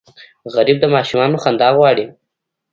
غریب 0.53 0.77
د 0.81 0.85
ماشومانو 0.95 1.41
خندا 1.43 1.69
غواړي 1.77 2.05